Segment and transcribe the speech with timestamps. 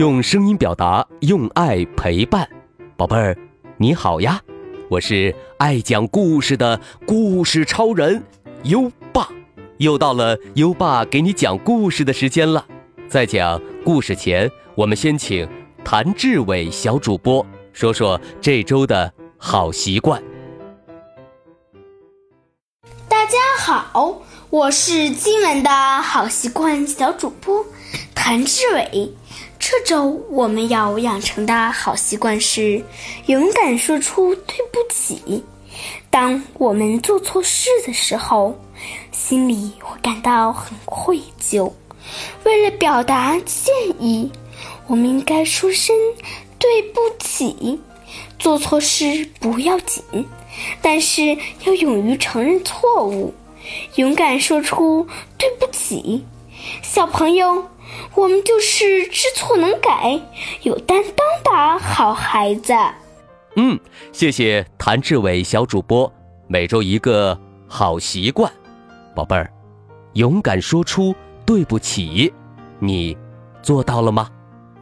[0.00, 2.48] 用声音表达，用爱陪伴，
[2.96, 3.36] 宝贝儿，
[3.76, 4.40] 你好呀！
[4.88, 8.22] 我是爱讲故事的故事超人
[8.62, 9.28] 优爸，
[9.76, 12.64] 又到了优爸给你讲故事的时间了。
[13.10, 15.46] 在讲故事前，我们先请
[15.84, 17.44] 谭志伟小主播
[17.74, 20.22] 说说这周的好习惯。
[23.06, 27.62] 大家好，我是今晚的好习惯小主播
[28.14, 29.12] 谭志伟。
[29.60, 32.82] 这周我们要养成的好习惯是
[33.26, 35.44] 勇敢说出对不起。
[36.08, 38.58] 当我们做错事的时候，
[39.12, 41.70] 心里会感到很愧疚。
[42.44, 44.32] 为了表达歉意，
[44.86, 45.94] 我们应该说声
[46.58, 47.78] 对不起。
[48.38, 50.02] 做错事不要紧，
[50.80, 51.36] 但是
[51.66, 53.34] 要勇于承认错误，
[53.96, 56.24] 勇敢说出对不起。
[56.82, 57.62] 小朋友。
[58.14, 60.20] 我们就是知错能改、
[60.62, 62.72] 有担当的好孩子。
[63.56, 63.78] 嗯，
[64.12, 66.12] 谢谢谭志伟小主播。
[66.46, 68.50] 每周一个好习惯，
[69.14, 69.52] 宝贝儿，
[70.14, 72.32] 勇敢说出对不起，
[72.78, 73.16] 你
[73.62, 74.28] 做到了吗？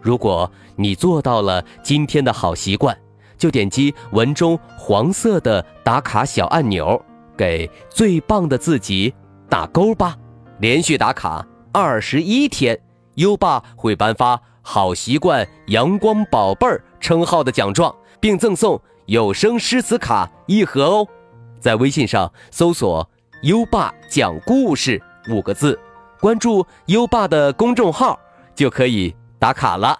[0.00, 2.96] 如果你做到了今天的好习惯，
[3.36, 7.02] 就点击文中黄色的打卡小按钮，
[7.36, 9.12] 给最棒的自己
[9.48, 10.16] 打勾吧。
[10.58, 12.78] 连续打卡二十一天。
[13.14, 21.06] 优爸会颁发“好习惯阳光宝贝儿”称号的奖状，并赠送有声诗词卡一盒哦。
[21.58, 23.08] 在微信上搜索
[23.42, 25.78] “优爸讲故事”五个字，
[26.20, 28.18] 关注优爸的公众号
[28.54, 29.98] 就可以打卡了。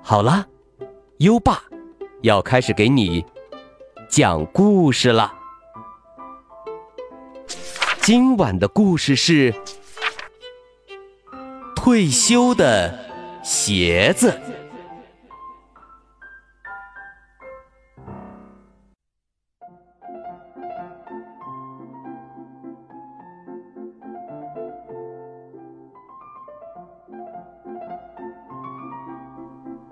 [0.00, 0.46] 好了，
[1.18, 1.62] 优爸
[2.22, 3.24] 要开始给你。
[4.12, 5.32] 讲故事了。
[8.02, 9.54] 今晚的故事是
[11.74, 12.94] 退休的
[13.42, 14.38] 鞋子。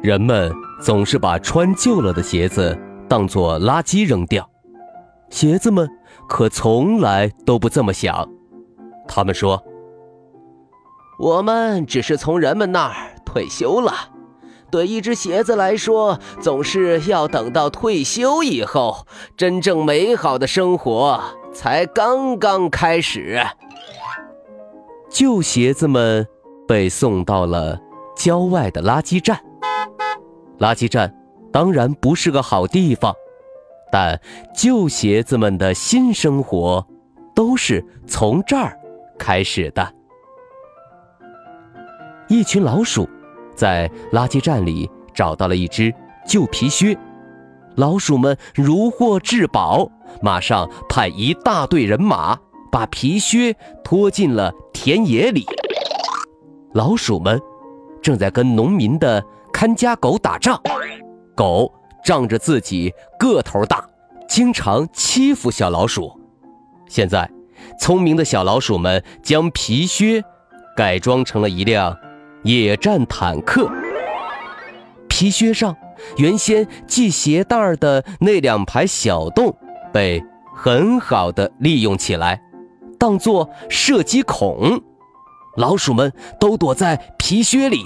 [0.00, 2.93] 人们总是把穿旧了的鞋子。
[3.08, 4.48] 当做垃圾扔掉，
[5.30, 5.88] 鞋子们
[6.28, 8.28] 可从来都不这么想。
[9.06, 9.62] 他们说
[11.18, 12.94] ：“我们只是从人们那儿
[13.24, 13.92] 退休了。
[14.70, 21.20] 对一只鞋子来说，总是要等到退休以后，真正美好的生活
[21.52, 23.40] 才刚刚开始。”
[25.10, 26.26] 旧鞋子们
[26.66, 27.78] 被送到了
[28.16, 29.38] 郊外的垃圾站。
[30.58, 31.14] 垃圾站。
[31.54, 33.14] 当然不是个好地方，
[33.92, 34.20] 但
[34.52, 36.84] 旧鞋子们的新生活
[37.32, 38.76] 都是从这儿
[39.16, 39.94] 开始的。
[42.26, 43.08] 一群老鼠
[43.54, 45.94] 在垃圾站里找到了一只
[46.26, 46.98] 旧皮靴，
[47.76, 49.88] 老鼠们如获至宝，
[50.20, 52.36] 马上派一大队人马
[52.72, 53.54] 把皮靴
[53.84, 55.46] 拖进了田野里。
[56.72, 57.40] 老鼠们
[58.02, 60.60] 正在跟农民的看家狗打仗。
[61.34, 61.72] 狗
[62.04, 63.84] 仗着自己个头大，
[64.28, 66.20] 经常欺负小老鼠。
[66.88, 67.28] 现在，
[67.78, 70.22] 聪明的小老鼠们将皮靴
[70.76, 71.96] 改装成了一辆
[72.42, 73.70] 野战坦克。
[75.08, 75.76] 皮靴上
[76.16, 79.56] 原先系鞋带的那两排小洞
[79.92, 80.22] 被
[80.54, 82.40] 很好的利用起来，
[82.98, 84.80] 当做射击孔。
[85.56, 87.84] 老鼠们都躲在皮靴里，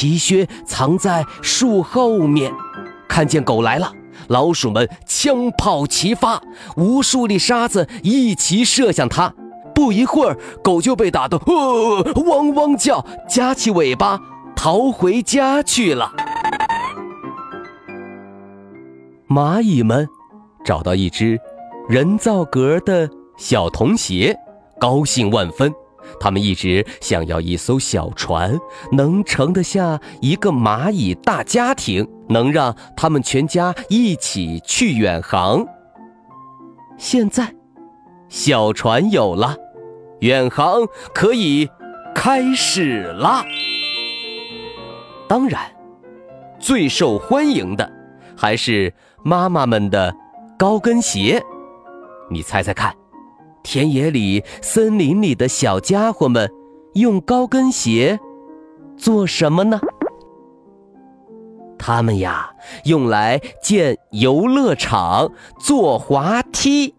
[0.00, 2.50] 皮靴藏在树后面。
[3.06, 3.92] 看见狗来了，
[4.28, 6.40] 老鼠们枪炮齐发，
[6.78, 9.34] 无数粒沙子一齐射向它。
[9.74, 14.18] 不一会儿，狗就被打得呃汪汪叫，夹起尾巴
[14.56, 16.10] 逃回家去了。
[19.28, 20.08] 蚂蚁们
[20.64, 21.38] 找到一只
[21.90, 23.06] 人造革的
[23.36, 24.34] 小童鞋，
[24.80, 25.70] 高兴万分。
[26.18, 28.58] 他们一直想要一艘小船，
[28.92, 35.64] 能盛得下一个蚂蚁大家庭，能让他们全家一起去远航。
[36.98, 37.54] 现在，
[38.28, 39.56] 小船有了，
[40.20, 41.68] 远航可以
[42.14, 43.44] 开始了。
[45.28, 45.62] 当然，
[46.58, 47.90] 最受欢迎的
[48.36, 48.92] 还是
[49.22, 50.14] 妈妈们的
[50.58, 51.42] 高跟鞋。
[52.30, 52.94] 你猜猜看？
[53.70, 56.50] 田野里、森林里的小家伙们
[56.94, 58.18] 用高跟鞋
[58.96, 59.78] 做什么呢？
[61.78, 62.50] 他们呀，
[62.86, 65.30] 用来建游乐场、
[65.60, 66.96] 坐滑梯。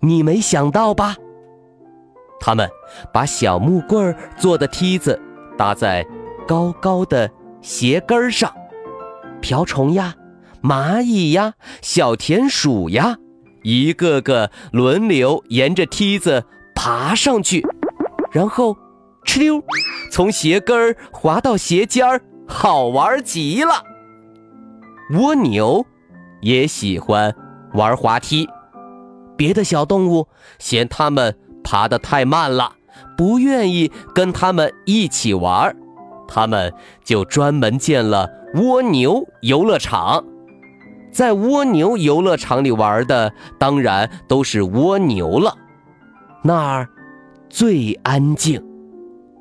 [0.00, 1.16] 你没想到吧？
[2.40, 2.66] 他们
[3.12, 5.20] 把小木棍做的梯子
[5.58, 6.02] 搭在
[6.48, 8.50] 高高的鞋跟上，
[9.42, 10.14] 瓢虫呀、
[10.62, 11.52] 蚂蚁呀、
[11.82, 13.18] 小田鼠呀，
[13.64, 16.44] 一个个轮流沿着梯子
[16.74, 17.66] 爬上去，
[18.30, 18.76] 然后
[19.26, 19.60] 哧溜，
[20.12, 23.82] 从鞋跟儿滑到鞋尖儿，好玩极了。
[25.14, 25.84] 蜗牛
[26.40, 27.34] 也喜欢
[27.72, 28.48] 玩滑梯，
[29.36, 30.28] 别的小动物
[30.60, 31.36] 嫌它们。
[31.66, 32.74] 爬得太慢了，
[33.16, 35.74] 不愿意跟它们一起玩
[36.28, 36.70] 它们
[37.02, 40.22] 就专门建了蜗牛游乐场。
[41.14, 45.56] 在蜗牛游乐场里玩的，当然都是蜗牛了。
[46.42, 46.88] 那儿
[47.48, 48.60] 最安静，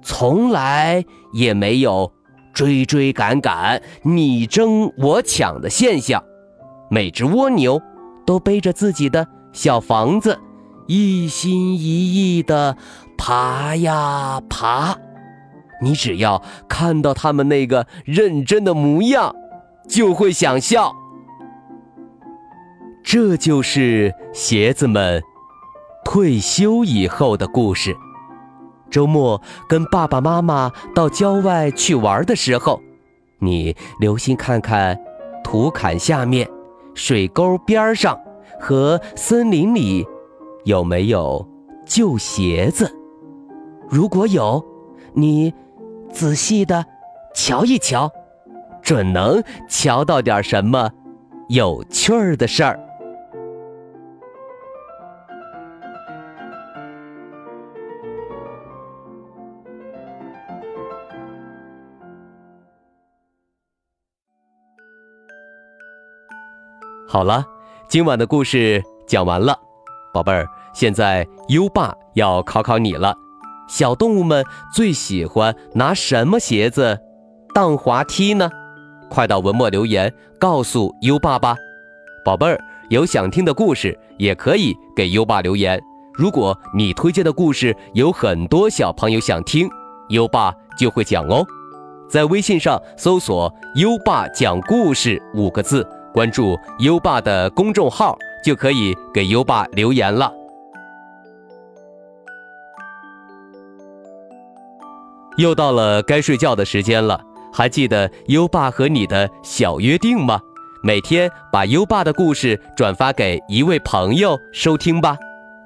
[0.00, 2.12] 从来也没有
[2.54, 6.22] 追追赶赶、你争我抢的现象。
[6.88, 7.82] 每只蜗牛
[8.24, 10.38] 都背着自己的小房子。
[10.86, 12.76] 一心一意地
[13.18, 14.96] 爬呀爬，
[15.82, 19.34] 你只要看到他们那个认真的模样，
[19.88, 20.94] 就会想笑。
[23.06, 25.22] 这就是鞋子们
[26.04, 27.96] 退休以后的故事。
[28.90, 32.82] 周末跟爸爸妈妈到郊外去玩的时候，
[33.38, 34.98] 你留心看看
[35.44, 36.50] 土坎下面、
[36.94, 38.18] 水沟边上
[38.58, 40.04] 和森林里。
[40.64, 41.48] 有没有
[41.86, 42.92] 旧鞋子？
[43.88, 44.66] 如果有，
[45.14, 45.54] 你
[46.10, 46.84] 仔细的
[47.32, 48.10] 瞧一瞧，
[48.82, 50.90] 准能瞧到点什么
[51.48, 52.80] 有趣儿的事儿。
[67.16, 67.42] 好了，
[67.88, 69.58] 今晚的故事讲完了。
[70.12, 73.16] 宝贝儿，现在优爸要考考你了。
[73.70, 77.00] 小动物们最喜欢拿什么鞋子
[77.54, 78.50] 当滑梯呢？
[79.08, 81.56] 快到文末留言告诉优爸吧。
[82.22, 82.60] 宝贝儿，
[82.90, 85.82] 有想听的故事也可以给优爸留言。
[86.12, 89.66] 如果你推荐的故事有很多小朋友想听，
[90.10, 91.42] 优爸就会讲哦。
[92.10, 95.84] 在微信上搜索“优爸讲故事”五个字，
[96.16, 98.16] 关注优爸的公众号。
[98.44, 100.32] 就可以给优爸留言了。
[105.36, 107.20] 又到了该睡觉的时间了，
[107.52, 110.38] 还记得优爸和你的小约定吗？
[110.80, 115.16] 每天把优爸的故事转发给一位朋友收听吧。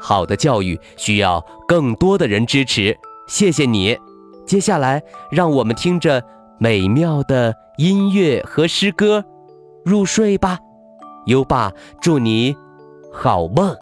[0.00, 2.96] 好的教育需要更多的人支持，
[3.28, 3.98] 谢谢你。
[4.46, 6.24] 接下来，让我们听着
[6.56, 9.22] 美妙的音乐和诗歌
[9.84, 10.58] 入睡吧。
[11.26, 12.56] 优爸，祝你。
[13.12, 13.76] 好梦，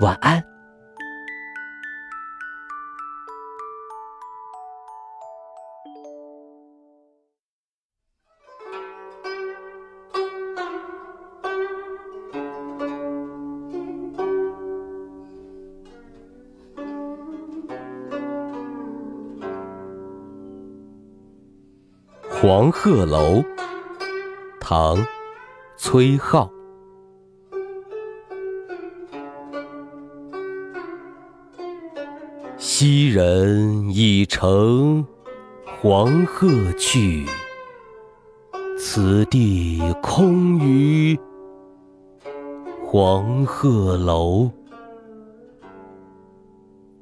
[0.00, 0.42] 晚安。
[22.30, 23.42] 黄鹤楼，
[24.66, 24.96] 唐，
[25.76, 26.48] 崔颢。
[32.56, 35.06] 昔人已乘
[35.66, 37.26] 黄鹤去，
[38.78, 41.18] 此地空余
[42.86, 44.50] 黄鹤楼。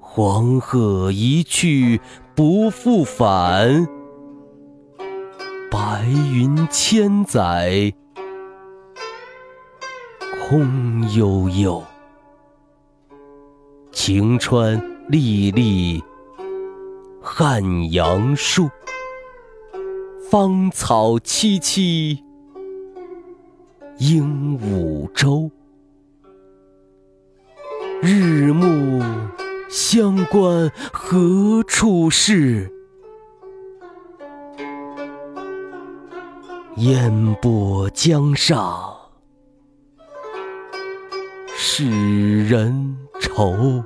[0.01, 2.01] 黄鹤一去
[2.35, 3.87] 不复返，
[5.73, 7.91] 白云千载
[10.47, 11.83] 空悠悠。
[13.91, 14.79] 晴川。
[15.09, 16.03] 历历
[17.21, 18.71] 汉阳树，
[20.31, 22.17] 芳草萋萋
[23.99, 25.51] 鹦鹉洲。
[28.01, 29.03] 日暮
[29.69, 32.71] 乡关何处是？
[36.77, 38.97] 烟波江上
[41.55, 43.85] 使人愁。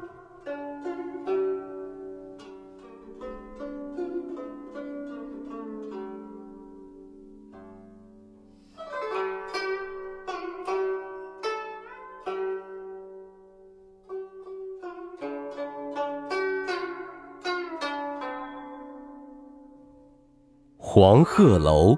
[20.79, 21.95] 黄鹤楼，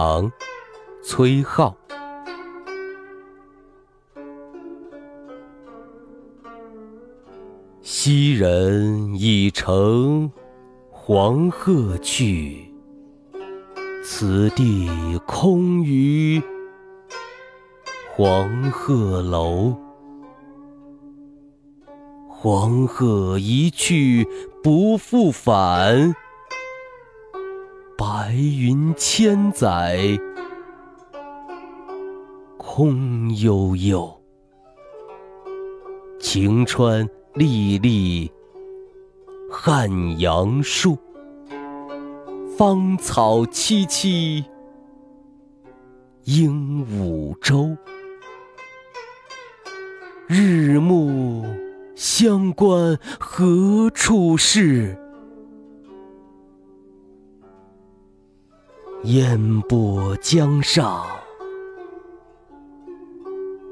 [0.00, 0.30] 唐，
[1.02, 1.74] 崔颢。
[7.82, 10.30] 昔人已乘
[10.88, 12.72] 黄鹤去，
[14.04, 14.88] 此地
[15.26, 16.40] 空余
[18.14, 19.76] 黄鹤楼。
[22.28, 24.24] 黄鹤一去
[24.62, 26.14] 不复返，
[28.00, 29.98] 白云千载
[32.56, 34.08] 空悠悠。
[36.20, 38.30] 晴川历历
[39.50, 39.90] 汉
[40.20, 40.96] 阳树，
[42.56, 44.44] 芳草萋萋
[46.22, 47.76] 鹦鹉洲。
[50.28, 51.44] 日暮
[51.96, 54.96] 乡关何处是？
[59.08, 61.02] 烟波江上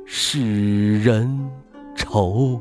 [0.06, 1.28] 使人
[1.94, 2.58] 愁。